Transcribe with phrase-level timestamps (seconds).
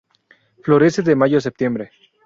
[0.63, 1.91] Florece de Mayo a Septiembre.